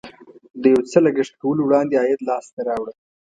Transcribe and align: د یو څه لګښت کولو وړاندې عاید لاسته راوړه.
د 0.61 0.63
یو 0.73 0.81
څه 0.91 0.97
لګښت 1.05 1.33
کولو 1.41 1.61
وړاندې 1.63 1.97
عاید 2.01 2.21
لاسته 2.29 2.59
راوړه. 2.69 2.93